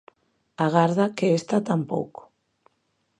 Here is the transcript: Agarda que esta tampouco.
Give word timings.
Agarda 0.65 1.05
que 1.17 1.27
esta 1.39 1.57
tampouco. 1.69 2.21